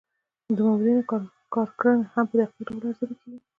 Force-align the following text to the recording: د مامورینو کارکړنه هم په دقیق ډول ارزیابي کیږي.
د 0.55 0.57
مامورینو 0.65 1.03
کارکړنه 1.53 2.03
هم 2.13 2.25
په 2.29 2.35
دقیق 2.39 2.59
ډول 2.67 2.83
ارزیابي 2.89 3.15
کیږي. 3.21 3.39